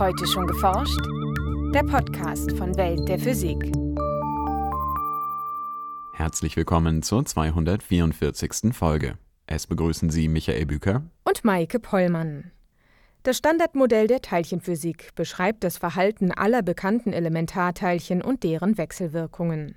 Heute 0.00 0.26
schon 0.26 0.46
geforscht? 0.46 0.98
Der 1.74 1.82
Podcast 1.82 2.56
von 2.56 2.74
Welt 2.78 3.06
der 3.06 3.18
Physik. 3.18 3.58
Herzlich 6.14 6.56
willkommen 6.56 7.02
zur 7.02 7.26
244. 7.26 8.72
Folge. 8.72 9.18
Es 9.46 9.66
begrüßen 9.66 10.08
Sie 10.08 10.28
Michael 10.28 10.64
Büker 10.64 11.02
und 11.24 11.44
Maike 11.44 11.78
Pollmann. 11.78 12.50
Das 13.24 13.36
Standardmodell 13.36 14.06
der 14.06 14.22
Teilchenphysik 14.22 15.14
beschreibt 15.16 15.64
das 15.64 15.76
Verhalten 15.76 16.32
aller 16.32 16.62
bekannten 16.62 17.12
Elementarteilchen 17.12 18.22
und 18.22 18.42
deren 18.42 18.78
Wechselwirkungen. 18.78 19.74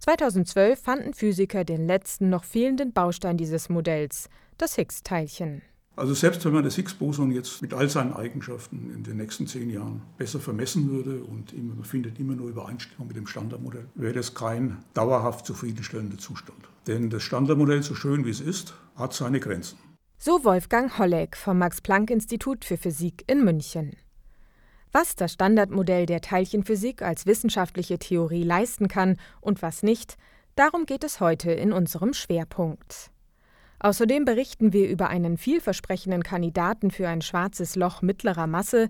2012 0.00 0.82
fanden 0.82 1.14
Physiker 1.14 1.62
den 1.62 1.86
letzten 1.86 2.30
noch 2.30 2.42
fehlenden 2.42 2.92
Baustein 2.92 3.36
dieses 3.36 3.68
Modells, 3.68 4.28
das 4.58 4.74
Higgs-Teilchen. 4.74 5.62
Also 5.94 6.14
selbst 6.14 6.44
wenn 6.46 6.54
man 6.54 6.64
das 6.64 6.76
Higgs-Boson 6.76 7.32
jetzt 7.32 7.60
mit 7.60 7.74
all 7.74 7.88
seinen 7.88 8.14
Eigenschaften 8.14 8.90
in 8.94 9.02
den 9.02 9.18
nächsten 9.18 9.46
zehn 9.46 9.68
Jahren 9.68 10.00
besser 10.16 10.40
vermessen 10.40 10.90
würde 10.90 11.22
und 11.22 11.52
man 11.56 11.84
findet 11.84 12.18
immer 12.18 12.34
nur 12.34 12.48
Übereinstimmung 12.48 13.08
mit 13.08 13.16
dem 13.16 13.26
Standardmodell, 13.26 13.86
wäre 13.94 14.14
das 14.14 14.34
kein 14.34 14.78
dauerhaft 14.94 15.44
zufriedenstellender 15.44 16.16
Zustand. 16.16 16.58
Denn 16.86 17.10
das 17.10 17.22
Standardmodell, 17.22 17.82
so 17.82 17.94
schön 17.94 18.24
wie 18.24 18.30
es 18.30 18.40
ist, 18.40 18.74
hat 18.96 19.12
seine 19.12 19.38
Grenzen. 19.38 19.78
So 20.18 20.44
Wolfgang 20.44 20.98
Holleck 20.98 21.36
vom 21.36 21.58
Max-Planck-Institut 21.58 22.64
für 22.64 22.78
Physik 22.78 23.24
in 23.26 23.44
München. 23.44 23.94
Was 24.92 25.14
das 25.14 25.34
Standardmodell 25.34 26.06
der 26.06 26.20
Teilchenphysik 26.22 27.02
als 27.02 27.26
wissenschaftliche 27.26 27.98
Theorie 27.98 28.44
leisten 28.44 28.88
kann 28.88 29.18
und 29.40 29.60
was 29.60 29.82
nicht, 29.82 30.16
darum 30.54 30.86
geht 30.86 31.04
es 31.04 31.20
heute 31.20 31.52
in 31.52 31.72
unserem 31.72 32.12
Schwerpunkt. 32.14 33.11
Außerdem 33.82 34.24
berichten 34.24 34.72
wir 34.72 34.88
über 34.88 35.08
einen 35.08 35.36
vielversprechenden 35.36 36.22
Kandidaten 36.22 36.92
für 36.92 37.08
ein 37.08 37.20
schwarzes 37.20 37.74
Loch 37.74 38.00
mittlerer 38.00 38.46
Masse, 38.46 38.88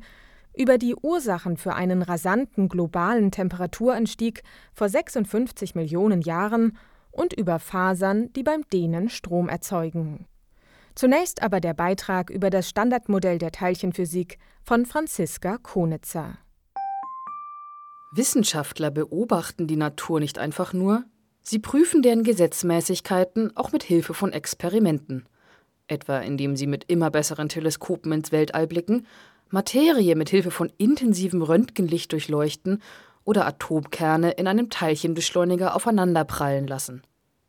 über 0.54 0.76
die 0.76 0.94
Ursachen 0.94 1.56
für 1.56 1.72
einen 1.72 2.02
rasanten 2.02 2.68
globalen 2.68 3.30
Temperaturanstieg 3.30 4.42
vor 4.74 4.90
56 4.90 5.74
Millionen 5.74 6.20
Jahren 6.20 6.76
und 7.10 7.32
über 7.32 7.58
Fasern, 7.58 8.34
die 8.34 8.42
beim 8.42 8.68
Dehnen 8.70 9.08
Strom 9.08 9.48
erzeugen. 9.48 10.26
Zunächst 10.94 11.42
aber 11.42 11.60
der 11.60 11.72
Beitrag 11.72 12.28
über 12.28 12.50
das 12.50 12.68
Standardmodell 12.68 13.38
der 13.38 13.50
Teilchenphysik 13.50 14.36
von 14.62 14.84
Franziska 14.84 15.56
Konitzer. 15.56 16.36
Wissenschaftler 18.14 18.90
beobachten 18.90 19.66
die 19.66 19.76
Natur 19.76 20.20
nicht 20.20 20.38
einfach 20.38 20.74
nur, 20.74 21.04
sie 21.42 21.58
prüfen 21.58 22.02
deren 22.02 22.24
Gesetzmäßigkeiten 22.24 23.56
auch 23.56 23.72
mit 23.72 23.82
Hilfe 23.82 24.14
von 24.14 24.32
Experimenten, 24.32 25.26
etwa 25.86 26.18
indem 26.18 26.56
sie 26.56 26.66
mit 26.66 26.84
immer 26.88 27.10
besseren 27.10 27.48
Teleskopen 27.48 28.12
ins 28.12 28.32
Weltall 28.32 28.66
blicken, 28.66 29.06
Materie 29.50 30.16
mit 30.16 30.30
Hilfe 30.30 30.50
von 30.50 30.72
intensivem 30.78 31.42
Röntgenlicht 31.42 32.10
durchleuchten 32.12 32.82
oder 33.24 33.46
Atomkerne 33.46 34.32
in 34.32 34.46
einem 34.46 34.70
Teilchenbeschleuniger 34.70 35.76
aufeinanderprallen 35.76 36.66
lassen. 36.66 37.02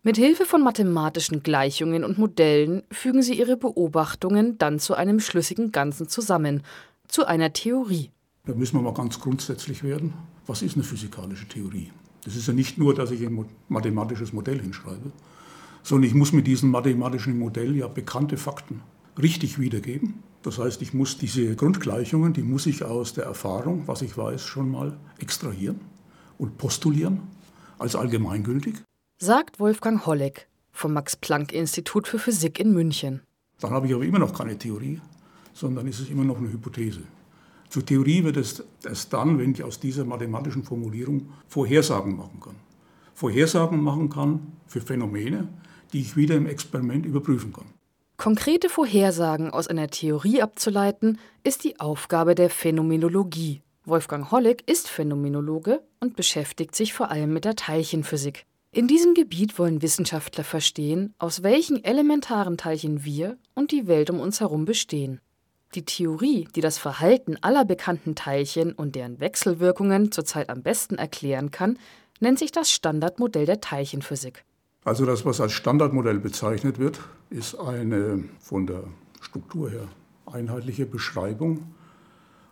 Mit 0.05 0.17
Hilfe 0.17 0.45
von 0.45 0.61
mathematischen 0.61 1.43
Gleichungen 1.43 2.03
und 2.03 2.17
Modellen 2.17 2.83
fügen 2.91 3.21
sie 3.21 3.39
ihre 3.39 3.55
Beobachtungen 3.55 4.57
dann 4.57 4.79
zu 4.79 4.95
einem 4.95 5.21
schlüssigen 5.21 5.71
Ganzen 5.71 6.09
zusammen, 6.09 6.63
zu 7.07 7.25
einer 7.25 7.53
Theorie. 7.53 8.11
Da 8.45 8.53
müssen 8.53 8.75
wir 8.77 8.81
mal 8.81 8.93
ganz 8.93 9.17
grundsätzlich 9.21 9.81
werden. 9.81 10.13
Was 10.45 10.61
ist 10.61 10.75
eine 10.75 10.83
physikalische 10.83 11.47
Theorie? 11.47 11.89
Das 12.23 12.35
ist 12.35 12.47
ja 12.47 12.53
nicht 12.53 12.77
nur, 12.77 12.93
dass 12.93 13.11
ich 13.11 13.25
ein 13.25 13.45
mathematisches 13.69 14.33
Modell 14.33 14.61
hinschreibe, 14.61 15.11
sondern 15.81 16.07
ich 16.07 16.15
muss 16.15 16.31
mit 16.31 16.47
diesem 16.47 16.71
mathematischen 16.71 17.37
Modell 17.37 17.75
ja 17.75 17.87
bekannte 17.87 18.37
Fakten 18.37 18.81
richtig 19.21 19.59
wiedergeben. 19.59 20.15
Das 20.41 20.59
heißt, 20.59 20.81
ich 20.81 20.93
muss 20.93 21.17
diese 21.17 21.55
Grundgleichungen, 21.55 22.33
die 22.33 22.43
muss 22.43 22.65
ich 22.65 22.83
aus 22.83 23.13
der 23.13 23.25
Erfahrung, 23.25 23.83
was 23.87 24.01
ich 24.01 24.17
weiß, 24.17 24.41
schon 24.41 24.71
mal 24.71 24.97
extrahieren 25.19 25.79
und 26.37 26.57
postulieren 26.57 27.19
als 27.79 27.95
allgemeingültig 27.95 28.75
sagt 29.23 29.59
Wolfgang 29.59 30.05
Holleck 30.05 30.47
vom 30.73 30.93
Max-Planck-Institut 30.93 32.09
für 32.09 32.19
Physik 32.19 32.59
in 32.59 32.73
München. 32.73 33.21
Dann 33.61 33.71
habe 33.71 33.87
ich 33.87 33.93
aber 33.93 34.03
immer 34.03 34.19
noch 34.19 34.33
keine 34.33 34.57
Theorie, 34.57 34.99
sondern 35.53 35.87
ist 35.87 36.01
es 36.01 36.09
immer 36.09 36.25
noch 36.25 36.37
eine 36.37 36.51
Hypothese. 36.51 37.03
Zur 37.73 37.83
Theorie 37.83 38.23
wird 38.23 38.37
es 38.37 38.63
erst 38.85 39.11
dann, 39.13 39.39
wenn 39.39 39.53
ich 39.53 39.63
aus 39.63 39.79
dieser 39.79 40.05
mathematischen 40.05 40.63
Formulierung 40.63 41.29
Vorhersagen 41.47 42.15
machen 42.15 42.39
kann. 42.39 42.55
Vorhersagen 43.15 43.81
machen 43.81 44.11
kann 44.11 44.41
für 44.67 44.79
Phänomene, 44.79 45.47
die 45.91 46.01
ich 46.01 46.15
wieder 46.15 46.35
im 46.35 46.45
Experiment 46.45 47.03
überprüfen 47.03 47.51
kann. 47.51 47.65
Konkrete 48.17 48.69
Vorhersagen 48.69 49.49
aus 49.49 49.67
einer 49.67 49.87
Theorie 49.87 50.43
abzuleiten, 50.43 51.17
ist 51.43 51.63
die 51.63 51.79
Aufgabe 51.79 52.35
der 52.35 52.51
Phänomenologie. 52.51 53.63
Wolfgang 53.85 54.29
Holleck 54.29 54.69
ist 54.69 54.87
Phänomenologe 54.87 55.81
und 55.99 56.15
beschäftigt 56.15 56.75
sich 56.75 56.93
vor 56.93 57.09
allem 57.09 57.33
mit 57.33 57.43
der 57.43 57.55
Teilchenphysik. 57.55 58.45
In 58.71 58.87
diesem 58.87 59.15
Gebiet 59.15 59.57
wollen 59.57 59.81
Wissenschaftler 59.81 60.43
verstehen, 60.43 61.15
aus 61.17 61.41
welchen 61.41 61.83
elementaren 61.83 62.55
Teilchen 62.55 63.03
wir 63.03 63.35
und 63.55 63.71
die 63.71 63.87
Welt 63.87 64.11
um 64.11 64.19
uns 64.19 64.41
herum 64.41 64.65
bestehen. 64.65 65.21
Die 65.75 65.85
Theorie, 65.85 66.47
die 66.55 66.61
das 66.61 66.77
Verhalten 66.77 67.37
aller 67.41 67.65
bekannten 67.65 68.13
Teilchen 68.13 68.73
und 68.73 68.95
deren 68.95 69.19
Wechselwirkungen 69.19 70.11
zurzeit 70.11 70.49
am 70.49 70.61
besten 70.61 70.95
erklären 70.95 71.49
kann, 71.49 71.79
nennt 72.19 72.37
sich 72.37 72.51
das 72.51 72.69
Standardmodell 72.69 73.45
der 73.45 73.59
Teilchenphysik. 73.59 74.43
Also 74.85 75.05
das, 75.05 75.25
was 75.25 75.41
als 75.41 75.53
Standardmodell 75.53 76.19
bezeichnet 76.19 76.77
wird, 76.77 76.99
ist 77.29 77.55
eine 77.55 78.23
von 78.39 78.67
der 78.67 78.83
Struktur 79.21 79.71
her 79.71 79.87
einheitliche 80.25 80.85
Beschreibung 80.85 81.73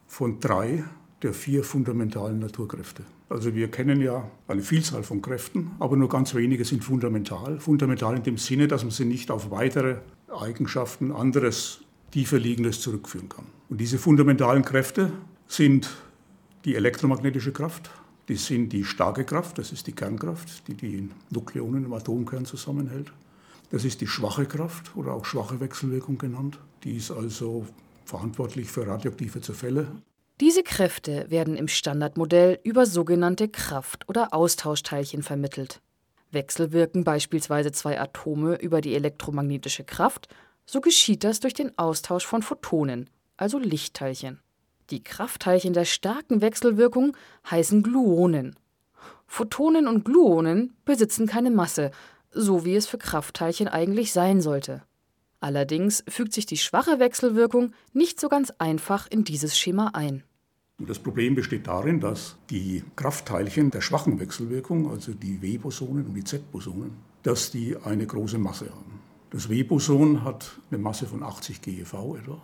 von 0.07 0.39
drei 0.39 0.83
der 1.21 1.33
vier 1.33 1.63
fundamentalen 1.63 2.39
Naturkräfte. 2.39 3.03
Also 3.29 3.53
wir 3.53 3.69
kennen 3.69 4.01
ja 4.01 4.29
eine 4.47 4.61
Vielzahl 4.61 5.03
von 5.03 5.21
Kräften, 5.21 5.71
aber 5.79 5.95
nur 5.95 6.09
ganz 6.09 6.33
wenige 6.33 6.65
sind 6.65 6.83
fundamental. 6.83 7.59
Fundamental 7.59 8.17
in 8.17 8.23
dem 8.23 8.37
Sinne, 8.37 8.67
dass 8.67 8.83
man 8.83 8.91
sie 8.91 9.05
nicht 9.05 9.29
auf 9.29 9.51
weitere 9.51 9.97
Eigenschaften 10.27 11.11
anderes, 11.11 11.81
tiefer 12.11 12.37
liegendes 12.39 12.81
zurückführen 12.81 13.29
kann. 13.29 13.45
Und 13.69 13.79
diese 13.79 13.97
fundamentalen 13.97 14.63
Kräfte 14.63 15.11
sind 15.47 15.89
die 16.65 16.75
elektromagnetische 16.75 17.51
Kraft, 17.51 17.89
die 18.27 18.35
sind 18.35 18.71
die 18.71 18.85
starke 18.85 19.25
Kraft, 19.25 19.57
das 19.57 19.71
ist 19.71 19.87
die 19.87 19.93
Kernkraft, 19.93 20.67
die 20.67 20.75
die 20.75 21.09
Nukleonen 21.31 21.85
im 21.85 21.93
Atomkern 21.93 22.45
zusammenhält. 22.45 23.11
Das 23.71 23.83
ist 23.85 24.01
die 24.01 24.07
schwache 24.07 24.45
Kraft 24.45 24.95
oder 24.95 25.13
auch 25.13 25.25
schwache 25.25 25.59
Wechselwirkung 25.59 26.17
genannt. 26.17 26.59
Die 26.83 26.97
ist 26.97 27.11
also 27.11 27.65
verantwortlich 28.05 28.69
für 28.69 28.85
radioaktive 28.85 29.41
Zerfälle. 29.41 29.87
Diese 30.39 30.63
Kräfte 30.63 31.25
werden 31.29 31.55
im 31.55 31.67
Standardmodell 31.67 32.59
über 32.63 32.85
sogenannte 32.85 33.47
Kraft- 33.47 34.07
oder 34.09 34.33
Austauschteilchen 34.33 35.23
vermittelt. 35.23 35.81
Wechselwirken 36.31 37.03
beispielsweise 37.03 37.71
zwei 37.71 37.99
Atome 37.99 38.55
über 38.55 38.81
die 38.81 38.95
elektromagnetische 38.95 39.83
Kraft, 39.83 40.27
so 40.65 40.81
geschieht 40.81 41.23
das 41.23 41.39
durch 41.39 41.53
den 41.53 41.77
Austausch 41.77 42.25
von 42.25 42.41
Photonen, 42.41 43.09
also 43.37 43.57
Lichtteilchen. 43.57 44.39
Die 44.89 45.03
Kraftteilchen 45.03 45.73
der 45.73 45.85
starken 45.85 46.41
Wechselwirkung 46.41 47.15
heißen 47.49 47.83
Gluonen. 47.83 48.55
Photonen 49.25 49.87
und 49.87 50.03
Gluonen 50.03 50.73
besitzen 50.83 51.27
keine 51.27 51.51
Masse, 51.51 51.91
so 52.31 52.65
wie 52.65 52.75
es 52.75 52.87
für 52.87 52.97
Kraftteilchen 52.97 53.67
eigentlich 53.67 54.11
sein 54.11 54.41
sollte. 54.41 54.83
Allerdings 55.39 56.03
fügt 56.07 56.33
sich 56.33 56.45
die 56.45 56.57
schwache 56.57 56.99
Wechselwirkung 56.99 57.73
nicht 57.93 58.19
so 58.19 58.29
ganz 58.29 58.51
einfach 58.59 59.07
in 59.09 59.23
dieses 59.23 59.57
Schema 59.57 59.91
ein. 59.93 60.23
Das 60.77 60.99
Problem 60.99 61.35
besteht 61.35 61.67
darin, 61.67 61.99
dass 61.99 62.37
die 62.49 62.83
Kraftteilchen 62.95 63.71
der 63.71 63.81
schwachen 63.81 64.19
Wechselwirkung, 64.19 64.89
also 64.89 65.13
die 65.13 65.41
W-Bosonen 65.41 66.05
und 66.07 66.13
die 66.13 66.23
Z-Bosonen, 66.23 66.91
dass 67.23 67.51
die 67.51 67.77
eine 67.77 68.05
große 68.05 68.37
Masse 68.37 68.65
haben. 68.65 68.99
Das 69.31 69.49
W-Boson 69.49 70.23
hat 70.23 70.59
eine 70.69 70.77
Masse 70.77 71.07
von 71.07 71.23
80 71.23 71.61
GeV 71.61 72.15
etwa 72.17 72.41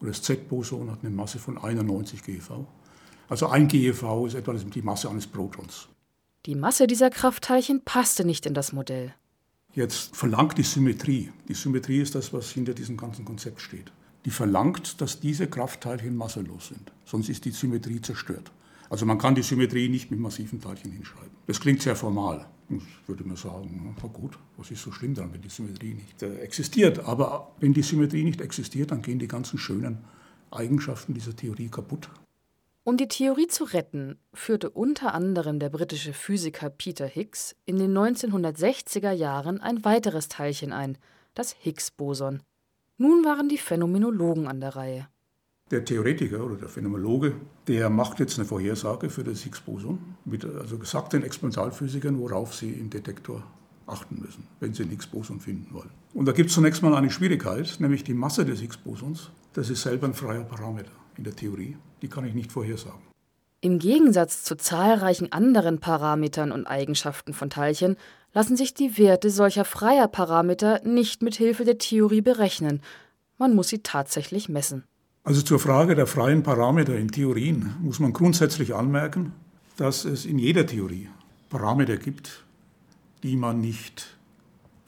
und 0.00 0.08
das 0.08 0.22
Z-Boson 0.22 0.90
hat 0.90 1.00
eine 1.02 1.10
Masse 1.10 1.38
von 1.38 1.58
91 1.58 2.22
GeV. 2.24 2.64
Also 3.28 3.48
ein 3.48 3.68
GeV 3.68 4.26
ist 4.26 4.34
etwa 4.34 4.54
die 4.54 4.82
Masse 4.82 5.10
eines 5.10 5.26
Protons. 5.26 5.88
Die 6.46 6.54
Masse 6.54 6.86
dieser 6.86 7.10
Kraftteilchen 7.10 7.82
passte 7.84 8.24
nicht 8.24 8.46
in 8.46 8.54
das 8.54 8.72
Modell. 8.72 9.14
Jetzt 9.74 10.16
verlangt 10.16 10.56
die 10.56 10.62
Symmetrie. 10.62 11.30
Die 11.48 11.54
Symmetrie 11.54 12.00
ist 12.00 12.14
das, 12.14 12.32
was 12.32 12.50
hinter 12.50 12.72
diesem 12.72 12.96
ganzen 12.96 13.24
Konzept 13.24 13.60
steht 13.60 13.92
die 14.24 14.30
verlangt, 14.30 15.00
dass 15.00 15.20
diese 15.20 15.46
Kraftteilchen 15.48 16.16
masselos 16.16 16.68
sind. 16.68 16.92
Sonst 17.04 17.28
ist 17.28 17.44
die 17.44 17.50
Symmetrie 17.50 18.00
zerstört. 18.00 18.52
Also 18.88 19.06
man 19.06 19.18
kann 19.18 19.34
die 19.34 19.42
Symmetrie 19.42 19.88
nicht 19.88 20.10
mit 20.10 20.20
massiven 20.20 20.60
Teilchen 20.60 20.92
hinschreiben. 20.92 21.30
Das 21.46 21.60
klingt 21.60 21.82
sehr 21.82 21.96
formal. 21.96 22.46
Ich 22.70 23.08
würde 23.08 23.24
mir 23.24 23.36
sagen, 23.36 23.96
na 24.00 24.08
gut, 24.08 24.38
was 24.56 24.70
ist 24.70 24.82
so 24.82 24.92
schlimm 24.92 25.14
daran, 25.14 25.32
wenn 25.32 25.42
die 25.42 25.48
Symmetrie 25.48 25.94
nicht 25.94 26.22
äh, 26.22 26.38
existiert. 26.38 27.00
Aber 27.00 27.52
wenn 27.58 27.74
die 27.74 27.82
Symmetrie 27.82 28.24
nicht 28.24 28.40
existiert, 28.40 28.92
dann 28.92 29.02
gehen 29.02 29.18
die 29.18 29.28
ganzen 29.28 29.58
schönen 29.58 29.98
Eigenschaften 30.50 31.14
dieser 31.14 31.34
Theorie 31.34 31.68
kaputt. 31.68 32.08
Um 32.82 32.96
die 32.96 33.08
Theorie 33.08 33.46
zu 33.46 33.64
retten, 33.64 34.18
führte 34.32 34.70
unter 34.70 35.14
anderem 35.14 35.58
der 35.58 35.68
britische 35.68 36.12
Physiker 36.12 36.70
Peter 36.70 37.06
Higgs 37.06 37.54
in 37.66 37.78
den 37.78 37.96
1960er 37.96 39.12
Jahren 39.12 39.60
ein 39.60 39.84
weiteres 39.84 40.28
Teilchen 40.28 40.72
ein, 40.72 40.96
das 41.34 41.54
Higgs-Boson. 41.60 42.42
Nun 42.96 43.24
waren 43.24 43.48
die 43.48 43.58
Phänomenologen 43.58 44.46
an 44.46 44.60
der 44.60 44.76
Reihe. 44.76 45.08
Der 45.70 45.84
Theoretiker 45.84 46.44
oder 46.44 46.56
der 46.56 46.68
Phänomenologe, 46.68 47.34
der 47.68 47.90
macht 47.90 48.18
jetzt 48.18 48.38
eine 48.38 48.46
Vorhersage 48.46 49.08
für 49.08 49.22
das 49.22 49.42
Higgs-Boson 49.42 50.16
mit 50.24 50.44
also 50.44 50.78
gesagten 50.78 51.22
Experimentalphysikern, 51.22 52.18
worauf 52.18 52.54
sie 52.54 52.72
im 52.72 52.90
Detektor 52.90 53.44
achten 53.86 54.20
müssen, 54.20 54.46
wenn 54.58 54.74
sie 54.74 54.82
ein 54.82 54.90
Higgs-Boson 54.90 55.38
finden 55.38 55.72
wollen. 55.72 55.90
Und 56.12 56.26
da 56.26 56.32
gibt 56.32 56.48
es 56.48 56.54
zunächst 56.54 56.82
mal 56.82 56.94
eine 56.94 57.10
Schwierigkeit, 57.10 57.76
nämlich 57.78 58.02
die 58.02 58.14
Masse 58.14 58.44
des 58.44 58.60
Higgs-Bosons. 58.60 59.30
Das 59.52 59.70
ist 59.70 59.82
selber 59.82 60.08
ein 60.08 60.14
freier 60.14 60.44
Parameter 60.44 60.90
in 61.16 61.24
der 61.24 61.36
Theorie. 61.36 61.76
Die 62.02 62.08
kann 62.08 62.24
ich 62.24 62.34
nicht 62.34 62.50
vorhersagen. 62.50 63.02
Im 63.60 63.78
Gegensatz 63.78 64.42
zu 64.42 64.56
zahlreichen 64.56 65.32
anderen 65.32 65.80
Parametern 65.80 66.50
und 66.50 66.66
Eigenschaften 66.66 67.34
von 67.34 67.50
Teilchen 67.50 67.96
lassen 68.32 68.56
sich 68.56 68.74
die 68.74 68.96
Werte 68.96 69.30
solcher 69.30 69.64
freier 69.64 70.08
Parameter 70.08 70.80
nicht 70.82 71.22
mit 71.22 71.34
Hilfe 71.34 71.64
der 71.64 71.78
Theorie 71.78 72.22
berechnen. 72.22 72.80
Man 73.38 73.54
muss 73.54 73.68
sie 73.68 73.82
tatsächlich 73.82 74.48
messen. 74.48 74.84
Also 75.30 75.42
zur 75.42 75.60
Frage 75.60 75.94
der 75.94 76.08
freien 76.08 76.42
Parameter 76.42 76.98
in 76.98 77.12
Theorien 77.12 77.76
muss 77.80 78.00
man 78.00 78.12
grundsätzlich 78.12 78.74
anmerken, 78.74 79.30
dass 79.76 80.04
es 80.04 80.26
in 80.26 80.40
jeder 80.40 80.66
Theorie 80.66 81.08
Parameter 81.48 81.98
gibt, 81.98 82.44
die 83.22 83.36
man 83.36 83.60
nicht 83.60 84.18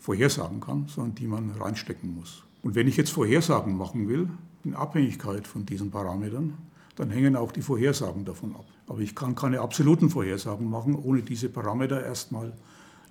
vorhersagen 0.00 0.58
kann, 0.58 0.88
sondern 0.88 1.14
die 1.14 1.28
man 1.28 1.52
reinstecken 1.52 2.16
muss. 2.16 2.42
Und 2.60 2.74
wenn 2.74 2.88
ich 2.88 2.96
jetzt 2.96 3.12
Vorhersagen 3.12 3.76
machen 3.76 4.08
will, 4.08 4.30
in 4.64 4.74
Abhängigkeit 4.74 5.46
von 5.46 5.64
diesen 5.64 5.92
Parametern, 5.92 6.54
dann 6.96 7.10
hängen 7.10 7.36
auch 7.36 7.52
die 7.52 7.62
Vorhersagen 7.62 8.24
davon 8.24 8.56
ab. 8.56 8.66
Aber 8.88 8.98
ich 8.98 9.14
kann 9.14 9.36
keine 9.36 9.60
absoluten 9.60 10.10
Vorhersagen 10.10 10.68
machen, 10.68 10.96
ohne 10.96 11.22
diese 11.22 11.50
Parameter 11.50 12.04
erstmal 12.04 12.52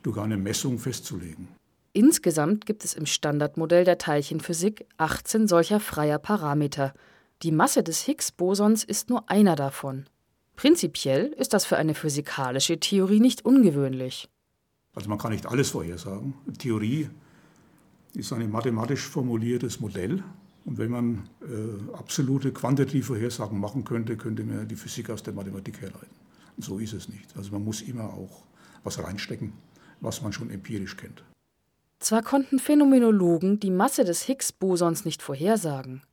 durch 0.04 0.18
eine 0.18 0.36
Messung 0.36 0.80
festzulegen. 0.80 1.48
Insgesamt 1.94 2.66
gibt 2.66 2.84
es 2.84 2.94
im 2.94 3.06
Standardmodell 3.06 3.86
der 3.86 3.98
Teilchenphysik 3.98 4.86
18 4.98 5.48
solcher 5.48 5.80
freier 5.80 6.20
Parameter. 6.20 6.94
Die 7.44 7.52
Masse 7.52 7.82
des 7.82 8.06
Higgs-Bosons 8.06 8.84
ist 8.84 9.10
nur 9.10 9.28
einer 9.30 9.56
davon. 9.56 10.06
Prinzipiell 10.56 11.28
ist 11.28 11.54
das 11.54 11.66
für 11.66 11.78
eine 11.78 11.96
physikalische 11.96 12.80
Theorie 12.80 13.20
nicht 13.20 13.44
ungewöhnlich. 13.46 14.30
Also 14.94 15.10
man 15.10 15.18
kann 15.18 15.32
nicht 15.32 15.48
alles 15.48 15.72
vorhersagen. 15.72 16.36
Theorie 16.60 17.10
ist 18.14 18.32
ein 18.32 18.52
mathematisch 18.52 19.08
formuliertes 19.08 19.80
Modell. 19.80 20.24
Und 20.66 20.78
wenn 20.78 20.92
man 20.92 21.30
äh, 21.42 21.96
absolute 21.98 22.52
quantitative 22.54 23.06
Vorhersagen 23.06 23.60
machen 23.60 23.86
könnte, 23.86 24.18
könnte 24.18 24.44
man 24.44 24.68
die 24.68 24.76
Physik 24.76 25.10
aus 25.10 25.24
der 25.24 25.34
Mathematik 25.34 25.82
herleiten. 25.82 26.16
Und 26.58 26.64
so 26.64 26.78
ist 26.78 26.94
es 26.94 27.10
nicht. 27.10 27.36
Also 27.36 27.52
man 27.54 27.64
muss 27.64 27.82
immer 27.82 28.14
auch 28.14 28.44
was 28.84 29.04
reinstecken, 29.04 29.54
was 30.00 30.22
man 30.22 30.32
schon 30.32 30.52
empirisch 30.52 30.96
kennt. 30.96 31.24
Zwar 32.00 32.22
konnten 32.22 32.60
Phänomenologen 32.60 33.60
die 33.60 33.72
Masse 33.72 34.04
des 34.04 34.24
Higgs-Bosons 34.28 35.06
nicht 35.06 35.24
vorhersagen. 35.24 36.04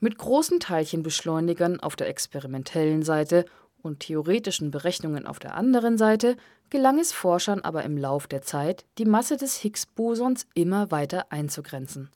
Mit 0.00 0.16
großen 0.16 0.60
Teilchenbeschleunigern 0.60 1.80
auf 1.80 1.96
der 1.96 2.08
experimentellen 2.08 3.02
Seite 3.02 3.44
und 3.82 4.00
theoretischen 4.00 4.70
Berechnungen 4.70 5.26
auf 5.26 5.40
der 5.40 5.56
anderen 5.56 5.98
Seite 5.98 6.36
gelang 6.70 7.00
es 7.00 7.12
Forschern 7.12 7.60
aber 7.62 7.82
im 7.82 7.96
Lauf 7.96 8.26
der 8.28 8.42
Zeit, 8.42 8.84
die 8.98 9.04
Masse 9.04 9.36
des 9.36 9.56
Higgs-Bosons 9.56 10.46
immer 10.54 10.90
weiter 10.90 11.32
einzugrenzen. 11.32 12.10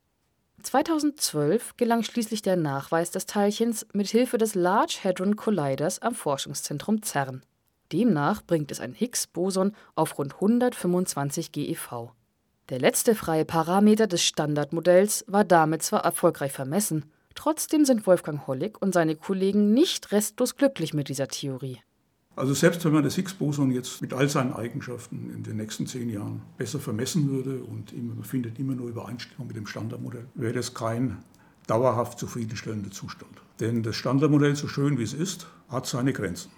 2012 0.63 1.77
gelang 1.77 2.05
schließlich 2.05 2.43
der 2.43 2.55
Nachweis 2.57 3.11
des 3.11 3.27
Teilchens 3.27 3.85
mit 3.93 4.09
Hilfe 4.09 4.39
des 4.39 4.55
Large 4.55 5.01
Hadron 5.03 5.35
Colliders 5.35 6.01
am 6.01 6.15
Forschungszentrum 6.15 7.03
CERN. 7.03 7.43
Demnach 7.91 8.43
bringt 8.43 8.71
es 8.71 8.79
ein 8.79 8.95
Higgs-Boson 8.95 9.75
auf 9.97 10.19
rund 10.19 10.35
125 10.35 11.51
GeV. 11.51 12.13
Der 12.69 12.79
letzte 12.79 13.17
freie 13.17 13.45
Parameter 13.45 14.07
des 14.07 14.23
Standardmodells 14.23 15.25
war 15.27 15.45
damit 15.45 15.83
zwar 15.83 16.05
erfolgreich 16.05 16.53
vermessen, 16.53 17.11
Trotzdem 17.35 17.85
sind 17.85 18.07
Wolfgang 18.07 18.47
Hollig 18.47 18.81
und 18.81 18.95
seine 18.95 19.17
Kollegen 19.17 19.73
nicht 19.73 20.13
restlos 20.13 20.57
glücklich 20.57 20.95
mit 20.95 21.09
dieser 21.09 21.29
Theorie. 21.29 21.81
Also 22.35 22.55
selbst 22.55 22.85
wenn 22.85 22.93
man 22.93 23.05
das 23.05 23.17
Higgs-Boson 23.17 23.71
jetzt 23.73 24.01
mit 24.01 24.15
all 24.15 24.29
seinen 24.29 24.55
Eigenschaften 24.55 25.31
in 25.35 25.43
den 25.43 25.59
nächsten 25.59 25.87
zehn 25.87 26.09
Jahren 26.09 26.41
besser 26.57 26.81
vermessen 26.81 27.29
würde 27.29 27.63
und 27.63 27.93
man 27.95 28.25
findet 28.25 28.59
immer 28.59 28.75
nur 28.75 28.89
Übereinstimmung 28.89 29.49
mit 29.49 29.57
dem 29.57 29.67
Standardmodell, 29.67 30.27
wäre 30.35 30.55
das 30.55 30.73
kein 30.73 31.23
dauerhaft 31.67 32.19
zufriedenstellender 32.19 32.91
Zustand. 32.91 33.33
Denn 33.61 33.83
das 33.83 33.97
Standardmodell, 33.97 34.57
so 34.57 34.67
schön 34.67 34.99
wie 34.99 35.03
es 35.03 35.13
ist, 35.13 35.47
hat 35.69 35.87
seine 35.87 36.13
Grenzen. 36.13 36.51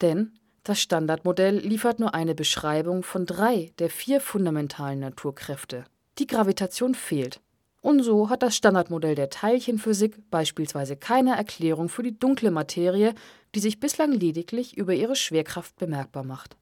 Denn 0.00 0.32
das 0.62 0.80
Standardmodell 0.80 1.58
liefert 1.58 1.98
nur 1.98 2.14
eine 2.14 2.34
Beschreibung 2.34 3.02
von 3.02 3.26
drei 3.26 3.72
der 3.78 3.90
vier 3.90 4.20
fundamentalen 4.20 5.00
Naturkräfte. 5.00 5.84
Die 6.18 6.26
Gravitation 6.26 6.94
fehlt. 6.94 7.40
Und 7.80 8.02
so 8.02 8.28
hat 8.28 8.42
das 8.42 8.56
Standardmodell 8.56 9.14
der 9.14 9.30
Teilchenphysik 9.30 10.30
beispielsweise 10.30 10.96
keine 10.96 11.36
Erklärung 11.36 11.88
für 11.88 12.02
die 12.02 12.18
dunkle 12.18 12.50
Materie, 12.50 13.14
die 13.54 13.60
sich 13.60 13.80
bislang 13.80 14.12
lediglich 14.12 14.76
über 14.76 14.92
ihre 14.92 15.16
Schwerkraft 15.16 15.76
bemerkbar 15.76 16.24
macht. 16.24 16.56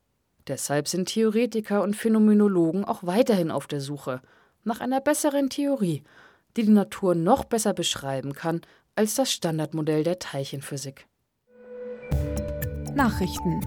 Deshalb 0.46 0.88
sind 0.88 1.08
Theoretiker 1.08 1.82
und 1.82 1.96
Phänomenologen 1.96 2.84
auch 2.84 3.02
weiterhin 3.02 3.50
auf 3.50 3.66
der 3.66 3.80
Suche 3.80 4.22
nach 4.64 4.80
einer 4.80 5.00
besseren 5.00 5.50
Theorie, 5.50 6.02
die 6.56 6.64
die 6.64 6.72
Natur 6.72 7.14
noch 7.14 7.44
besser 7.44 7.74
beschreiben 7.74 8.32
kann 8.32 8.62
als 8.94 9.14
das 9.14 9.32
Standardmodell 9.32 10.04
der 10.04 10.18
Teilchenphysik. 10.18 11.06
Nachrichten 12.94 13.60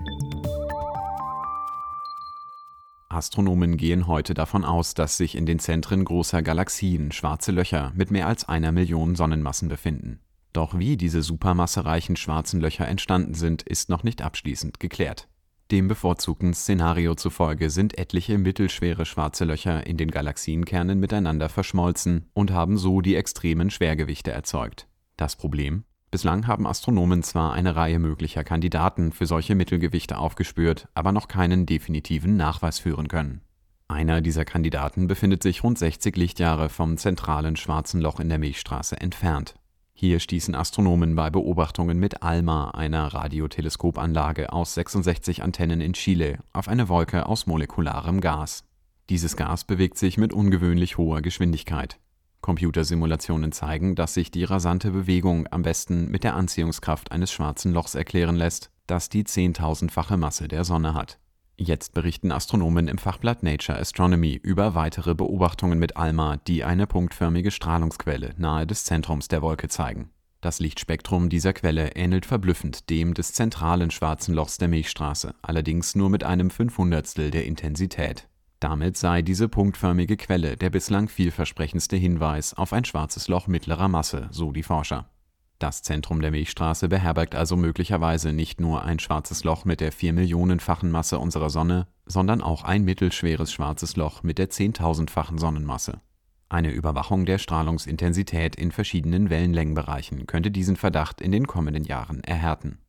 Astronomen 3.13 3.77
gehen 3.77 4.07
heute 4.07 4.33
davon 4.33 4.65
aus, 4.65 4.93
dass 4.93 5.17
sich 5.17 5.35
in 5.35 5.45
den 5.45 5.59
Zentren 5.59 6.05
großer 6.05 6.41
Galaxien 6.41 7.11
schwarze 7.11 7.51
Löcher 7.51 7.91
mit 7.95 8.11
mehr 8.11 8.27
als 8.27 8.47
einer 8.47 8.71
Million 8.71 9.15
Sonnenmassen 9.15 9.69
befinden. 9.69 10.19
Doch 10.53 10.77
wie 10.77 10.97
diese 10.97 11.21
supermassereichen 11.21 12.15
schwarzen 12.15 12.59
Löcher 12.59 12.87
entstanden 12.87 13.33
sind, 13.33 13.61
ist 13.61 13.89
noch 13.89 14.03
nicht 14.03 14.21
abschließend 14.21 14.79
geklärt. 14.79 15.27
Dem 15.71 15.87
bevorzugten 15.87 16.53
Szenario 16.53 17.15
zufolge 17.15 17.69
sind 17.69 17.97
etliche 17.97 18.37
mittelschwere 18.37 19.05
schwarze 19.05 19.45
Löcher 19.45 19.87
in 19.87 19.95
den 19.95 20.11
Galaxienkernen 20.11 20.99
miteinander 20.99 21.47
verschmolzen 21.47 22.29
und 22.33 22.51
haben 22.51 22.77
so 22.77 22.99
die 22.99 23.15
extremen 23.15 23.69
Schwergewichte 23.69 24.31
erzeugt. 24.31 24.87
Das 25.15 25.37
Problem? 25.37 25.85
Bislang 26.11 26.45
haben 26.45 26.67
Astronomen 26.67 27.23
zwar 27.23 27.53
eine 27.53 27.77
Reihe 27.77 27.97
möglicher 27.97 28.43
Kandidaten 28.43 29.13
für 29.13 29.25
solche 29.25 29.55
Mittelgewichte 29.55 30.17
aufgespürt, 30.17 30.89
aber 30.93 31.13
noch 31.13 31.29
keinen 31.29 31.65
definitiven 31.65 32.35
Nachweis 32.35 32.79
führen 32.79 33.07
können. 33.07 33.39
Einer 33.87 34.19
dieser 34.19 34.43
Kandidaten 34.43 35.07
befindet 35.07 35.41
sich 35.41 35.63
rund 35.63 35.79
60 35.79 36.17
Lichtjahre 36.17 36.67
vom 36.67 36.97
zentralen 36.97 37.55
Schwarzen 37.55 38.01
Loch 38.01 38.19
in 38.19 38.27
der 38.27 38.39
Milchstraße 38.39 38.99
entfernt. 38.99 39.55
Hier 39.93 40.19
stießen 40.19 40.53
Astronomen 40.53 41.15
bei 41.15 41.29
Beobachtungen 41.29 41.97
mit 41.97 42.23
ALMA, 42.23 42.71
einer 42.71 43.13
Radioteleskopanlage 43.13 44.51
aus 44.51 44.73
66 44.73 45.43
Antennen 45.43 45.79
in 45.79 45.93
Chile, 45.93 46.39
auf 46.51 46.67
eine 46.67 46.89
Wolke 46.89 47.25
aus 47.25 47.47
molekularem 47.47 48.19
Gas. 48.19 48.65
Dieses 49.09 49.37
Gas 49.37 49.63
bewegt 49.63 49.97
sich 49.97 50.17
mit 50.17 50.33
ungewöhnlich 50.33 50.97
hoher 50.97 51.21
Geschwindigkeit. 51.21 51.99
Computersimulationen 52.41 53.51
zeigen, 53.51 53.95
dass 53.95 54.13
sich 54.13 54.31
die 54.31 54.43
rasante 54.43 54.91
Bewegung 54.91 55.47
am 55.51 55.61
besten 55.61 56.09
mit 56.09 56.23
der 56.23 56.35
Anziehungskraft 56.35 57.11
eines 57.11 57.31
Schwarzen 57.31 57.73
Lochs 57.73 57.95
erklären 57.95 58.35
lässt, 58.35 58.71
das 58.87 59.09
die 59.09 59.23
zehntausendfache 59.23 60.17
Masse 60.17 60.47
der 60.47 60.63
Sonne 60.63 60.93
hat. 60.93 61.19
Jetzt 61.57 61.93
berichten 61.93 62.31
Astronomen 62.31 62.87
im 62.87 62.97
Fachblatt 62.97 63.43
Nature 63.43 63.77
Astronomy 63.77 64.33
über 64.41 64.73
weitere 64.73 65.13
Beobachtungen 65.13 65.77
mit 65.77 65.95
ALMA, 65.95 66.37
die 66.37 66.63
eine 66.63 66.87
punktförmige 66.87 67.51
Strahlungsquelle 67.51 68.33
nahe 68.37 68.65
des 68.65 68.85
Zentrums 68.85 69.27
der 69.27 69.43
Wolke 69.43 69.67
zeigen. 69.67 70.09
Das 70.41 70.59
Lichtspektrum 70.59 71.29
dieser 71.29 71.53
Quelle 71.53 71.89
ähnelt 71.89 72.25
verblüffend 72.25 72.89
dem 72.89 73.13
des 73.13 73.33
zentralen 73.33 73.91
Schwarzen 73.91 74.33
Lochs 74.33 74.57
der 74.57 74.69
Milchstraße, 74.69 75.35
allerdings 75.43 75.93
nur 75.93 76.09
mit 76.09 76.23
einem 76.23 76.49
Fünfhundertstel 76.49 77.29
der 77.29 77.45
Intensität 77.45 78.27
damit 78.61 78.95
sei 78.95 79.21
diese 79.23 79.49
punktförmige 79.49 80.17
Quelle 80.17 80.55
der 80.55 80.69
bislang 80.69 81.09
vielversprechendste 81.09 81.97
Hinweis 81.97 82.53
auf 82.53 82.73
ein 82.73 82.85
Schwarzes 82.85 83.27
Loch 83.27 83.47
mittlerer 83.47 83.87
Masse, 83.87 84.27
so 84.31 84.51
die 84.51 84.63
Forscher. 84.63 85.09
Das 85.57 85.81
Zentrum 85.81 86.21
der 86.21 86.31
Milchstraße 86.31 86.87
beherbergt 86.87 87.35
also 87.35 87.55
möglicherweise 87.55 88.33
nicht 88.33 88.61
nur 88.61 88.83
ein 88.83 88.99
Schwarzes 88.99 89.43
Loch 89.43 89.65
mit 89.65 89.79
der 89.79 89.91
Viermillionenfachen 89.91 90.89
Masse 90.91 91.19
unserer 91.19 91.49
Sonne, 91.49 91.87
sondern 92.05 92.41
auch 92.41 92.63
ein 92.63 92.83
mittelschweres 92.83 93.51
Schwarzes 93.51 93.95
Loch 93.95 94.23
mit 94.23 94.37
der 94.37 94.49
zehntausendfachen 94.49 95.37
Sonnenmasse. 95.37 96.01
Eine 96.49 96.71
Überwachung 96.71 97.25
der 97.25 97.39
Strahlungsintensität 97.39 98.55
in 98.55 98.71
verschiedenen 98.71 99.29
Wellenlängenbereichen 99.29 100.27
könnte 100.27 100.51
diesen 100.51 100.75
Verdacht 100.75 101.19
in 101.19 101.31
den 101.31 101.47
kommenden 101.47 101.83
Jahren 101.83 102.23
erhärten 102.23 102.79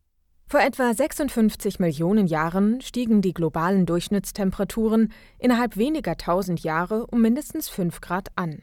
vor 0.52 0.60
etwa 0.60 0.92
56 0.92 1.80
Millionen 1.80 2.26
Jahren 2.26 2.82
stiegen 2.82 3.22
die 3.22 3.32
globalen 3.32 3.86
Durchschnittstemperaturen 3.86 5.10
innerhalb 5.38 5.78
weniger 5.78 6.18
tausend 6.18 6.62
Jahre 6.62 7.06
um 7.06 7.22
mindestens 7.22 7.70
5 7.70 8.02
Grad 8.02 8.28
an. 8.36 8.60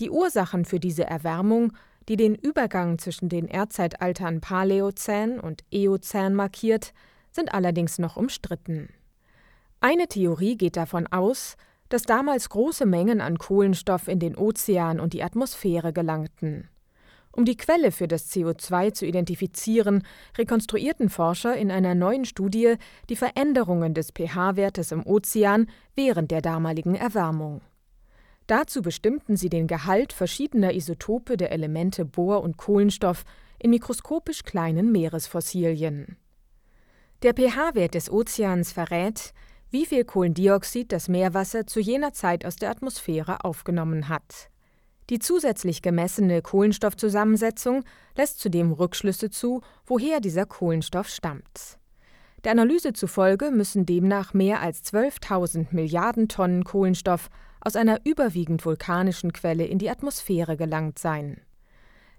Die 0.00 0.10
Ursachen 0.10 0.64
für 0.64 0.80
diese 0.80 1.04
Erwärmung, 1.04 1.72
die 2.08 2.16
den 2.16 2.34
Übergang 2.34 2.98
zwischen 2.98 3.28
den 3.28 3.46
Erdzeitaltern 3.46 4.40
Paläozän 4.40 5.38
und 5.38 5.62
Eozän 5.72 6.34
markiert, 6.34 6.92
sind 7.30 7.54
allerdings 7.54 8.00
noch 8.00 8.16
umstritten. 8.16 8.88
Eine 9.78 10.08
Theorie 10.08 10.56
geht 10.56 10.76
davon 10.76 11.06
aus, 11.06 11.56
dass 11.90 12.02
damals 12.02 12.48
große 12.48 12.86
Mengen 12.86 13.20
an 13.20 13.38
Kohlenstoff 13.38 14.08
in 14.08 14.18
den 14.18 14.36
Ozean 14.36 14.98
und 14.98 15.12
die 15.12 15.22
Atmosphäre 15.22 15.92
gelangten. 15.92 16.68
Um 17.34 17.44
die 17.44 17.56
Quelle 17.56 17.90
für 17.90 18.06
das 18.06 18.30
CO2 18.30 18.92
zu 18.92 19.06
identifizieren, 19.06 20.04
rekonstruierten 20.38 21.08
Forscher 21.08 21.56
in 21.56 21.72
einer 21.72 21.96
neuen 21.96 22.24
Studie 22.24 22.76
die 23.08 23.16
Veränderungen 23.16 23.92
des 23.92 24.12
pH-Wertes 24.12 24.92
im 24.92 25.04
Ozean 25.04 25.66
während 25.96 26.30
der 26.30 26.42
damaligen 26.42 26.94
Erwärmung. 26.94 27.60
Dazu 28.46 28.82
bestimmten 28.82 29.36
sie 29.36 29.48
den 29.48 29.66
Gehalt 29.66 30.12
verschiedener 30.12 30.74
Isotope 30.74 31.36
der 31.36 31.50
Elemente 31.50 32.04
Bohr 32.04 32.40
und 32.42 32.56
Kohlenstoff 32.56 33.24
in 33.58 33.70
mikroskopisch 33.70 34.44
kleinen 34.44 34.92
Meeresfossilien. 34.92 36.16
Der 37.22 37.32
pH-Wert 37.32 37.94
des 37.94 38.12
Ozeans 38.12 38.70
verrät, 38.70 39.32
wie 39.70 39.86
viel 39.86 40.04
Kohlendioxid 40.04 40.92
das 40.92 41.08
Meerwasser 41.08 41.66
zu 41.66 41.80
jener 41.80 42.12
Zeit 42.12 42.44
aus 42.44 42.54
der 42.56 42.70
Atmosphäre 42.70 43.44
aufgenommen 43.44 44.08
hat. 44.08 44.50
Die 45.10 45.18
zusätzlich 45.18 45.82
gemessene 45.82 46.40
Kohlenstoffzusammensetzung 46.40 47.84
lässt 48.16 48.40
zudem 48.40 48.72
Rückschlüsse 48.72 49.30
zu, 49.30 49.60
woher 49.86 50.20
dieser 50.20 50.46
Kohlenstoff 50.46 51.08
stammt. 51.08 51.78
Der 52.44 52.52
Analyse 52.52 52.92
zufolge 52.92 53.50
müssen 53.50 53.86
demnach 53.86 54.34
mehr 54.34 54.60
als 54.60 54.84
12.000 54.84 55.68
Milliarden 55.70 56.28
Tonnen 56.28 56.64
Kohlenstoff 56.64 57.28
aus 57.60 57.76
einer 57.76 58.00
überwiegend 58.04 58.64
vulkanischen 58.64 59.32
Quelle 59.32 59.64
in 59.64 59.78
die 59.78 59.88
Atmosphäre 59.88 60.56
gelangt 60.56 60.98
sein. 60.98 61.40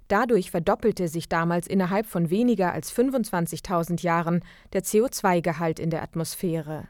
Dadurch 0.07 0.51
verdoppelte 0.51 1.07
sich 1.07 1.29
damals 1.29 1.67
innerhalb 1.67 2.05
von 2.05 2.29
weniger 2.29 2.71
als 2.73 2.93
25.000 2.93 4.01
Jahren 4.03 4.43
der 4.73 4.83
CO2-Gehalt 4.83 5.79
in 5.79 5.89
der 5.89 6.03
Atmosphäre. 6.03 6.87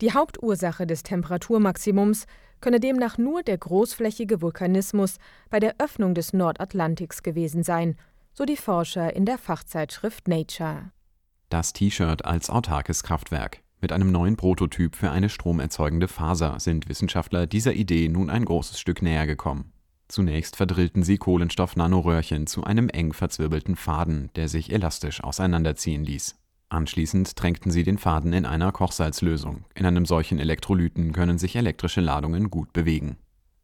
Die 0.00 0.12
Hauptursache 0.12 0.86
des 0.86 1.04
Temperaturmaximums 1.04 2.26
könne 2.64 2.80
demnach 2.80 3.18
nur 3.18 3.42
der 3.42 3.58
großflächige 3.58 4.40
Vulkanismus 4.40 5.18
bei 5.50 5.60
der 5.60 5.74
Öffnung 5.80 6.14
des 6.14 6.32
Nordatlantiks 6.32 7.22
gewesen 7.22 7.62
sein, 7.62 7.94
so 8.32 8.46
die 8.46 8.56
Forscher 8.56 9.14
in 9.14 9.26
der 9.26 9.36
Fachzeitschrift 9.36 10.28
Nature. 10.28 10.90
Das 11.50 11.74
T-Shirt 11.74 12.24
als 12.24 12.48
autarkes 12.48 13.02
Kraftwerk. 13.02 13.60
Mit 13.82 13.92
einem 13.92 14.10
neuen 14.10 14.38
Prototyp 14.38 14.96
für 14.96 15.10
eine 15.10 15.28
stromerzeugende 15.28 16.08
Faser 16.08 16.58
sind 16.58 16.88
Wissenschaftler 16.88 17.46
dieser 17.46 17.74
Idee 17.74 18.08
nun 18.08 18.30
ein 18.30 18.46
großes 18.46 18.80
Stück 18.80 19.02
näher 19.02 19.26
gekommen. 19.26 19.74
Zunächst 20.08 20.56
verdrillten 20.56 21.02
sie 21.02 21.18
Kohlenstoff-Nanoröhrchen 21.18 22.46
zu 22.46 22.64
einem 22.64 22.88
eng 22.88 23.12
verzwirbelten 23.12 23.76
Faden, 23.76 24.30
der 24.36 24.48
sich 24.48 24.72
elastisch 24.72 25.22
auseinanderziehen 25.22 26.02
ließ. 26.02 26.34
Anschließend 26.74 27.36
tränkten 27.36 27.70
sie 27.70 27.84
den 27.84 27.98
Faden 27.98 28.32
in 28.32 28.44
einer 28.44 28.72
Kochsalzlösung. 28.72 29.64
In 29.76 29.86
einem 29.86 30.06
solchen 30.06 30.40
Elektrolyten 30.40 31.12
können 31.12 31.38
sich 31.38 31.54
elektrische 31.54 32.00
Ladungen 32.00 32.50
gut 32.50 32.72
bewegen. 32.72 33.16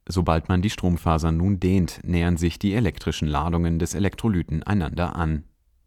Sobald 0.06 0.48
man 0.48 0.62
die 0.62 0.70
Stromfasern 0.70 1.36
nun 1.36 1.58
dehnt, 1.58 1.98
nähern 2.04 2.36
sich 2.36 2.60
die 2.60 2.72
elektrischen 2.72 3.26
Ladungen 3.26 3.80
des 3.80 3.94
Elektrolyten 3.94 4.62
einander 4.62 5.16
an. 5.16 5.42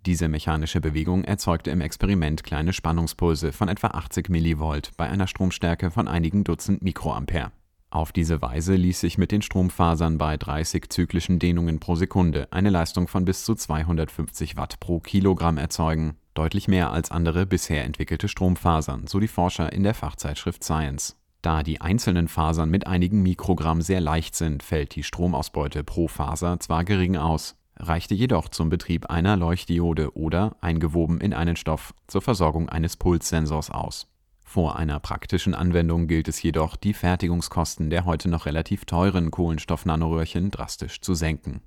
Diese 0.06 0.28
mechanische 0.28 0.82
Bewegung 0.82 1.24
erzeugte 1.24 1.72
im 1.72 1.80
Experiment 1.80 2.44
kleine 2.44 2.74
Spannungspulse 2.74 3.54
von 3.54 3.70
etwa 3.70 3.88
80 3.88 4.28
mV 4.28 4.82
bei 4.98 5.08
einer 5.08 5.28
Stromstärke 5.28 5.92
von 5.92 6.10
einigen 6.10 6.44
Dutzend 6.44 6.82
Mikroampere. 6.82 7.54
Auf 7.90 8.12
diese 8.12 8.42
Weise 8.42 8.76
ließ 8.76 9.00
sich 9.00 9.18
mit 9.18 9.32
den 9.32 9.42
Stromfasern 9.42 10.18
bei 10.18 10.36
30 10.36 10.90
zyklischen 10.90 11.40
Dehnungen 11.40 11.80
pro 11.80 11.96
Sekunde 11.96 12.50
eine 12.52 12.70
Leistung 12.70 13.08
von 13.08 13.24
bis 13.24 13.46
zu 13.46 13.56
250 13.56 14.58
Watt 14.58 14.82
pro 14.82 15.00
Kilogramm 15.00 15.58
erzeugen 15.58 16.18
deutlich 16.34 16.68
mehr 16.68 16.92
als 16.92 17.12
andere 17.12 17.46
bisher 17.46 17.84
entwickelte 17.84 18.28
Stromfasern, 18.28 19.08
so 19.08 19.20
die 19.20 19.28
Forscher 19.28 19.72
in 19.74 19.84
der 19.84 19.94
Fachzeitschrift 19.94 20.64
Science. 20.64 21.16
Da 21.42 21.62
die 21.62 21.82
einzelnen 21.82 22.30
Fasern 22.30 22.70
mit 22.70 22.88
einigen 22.88 23.22
Mikrogramm 23.22 23.82
sehr 23.82 24.00
leicht 24.00 24.36
sind, 24.36 24.64
fällt 24.64 24.96
die 24.96 25.04
Stromausbeute 25.04 25.84
pro 25.84 26.08
Faser 26.08 26.60
zwar 26.60 26.86
gering 26.86 27.18
aus, 27.18 27.56
reichte 27.78 28.14
jedoch 28.14 28.50
zum 28.50 28.70
Betrieb 28.70 29.10
einer 29.10 29.36
Leuchtdiode 29.36 30.16
oder, 30.16 30.56
eingewoben 30.62 31.20
in 31.20 31.34
einen 31.34 31.56
Stoff, 31.56 31.94
zur 32.08 32.22
Versorgung 32.22 32.70
eines 32.70 32.96
Pulssensors 32.96 33.70
aus. 33.70 34.08
Vor 34.44 34.78
einer 34.78 35.00
praktischen 35.00 35.54
Anwendung 35.54 36.08
gilt 36.08 36.28
es 36.28 36.42
jedoch, 36.42 36.76
die 36.76 36.94
Fertigungskosten 36.94 37.90
der 37.90 38.06
heute 38.06 38.30
noch 38.30 38.46
relativ 38.46 38.86
teuren 38.86 39.32
Kohlenstoffnanoröhrchen 39.32 40.52
drastisch 40.52 41.02
zu 41.02 41.14
senken. 41.14 41.62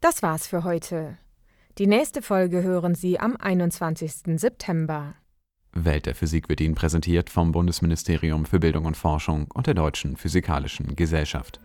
Das 0.00 0.22
war's 0.22 0.46
für 0.46 0.64
heute. 0.64 1.18
Die 1.80 1.86
nächste 1.86 2.20
Folge 2.20 2.62
hören 2.62 2.94
Sie 2.94 3.18
am 3.18 3.38
21. 3.38 4.38
September. 4.38 5.14
Welt 5.72 6.04
der 6.04 6.14
Physik 6.14 6.50
wird 6.50 6.60
Ihnen 6.60 6.74
präsentiert 6.74 7.30
vom 7.30 7.52
Bundesministerium 7.52 8.44
für 8.44 8.60
Bildung 8.60 8.84
und 8.84 8.98
Forschung 8.98 9.46
und 9.54 9.66
der 9.66 9.72
Deutschen 9.72 10.18
Physikalischen 10.18 10.94
Gesellschaft. 10.94 11.58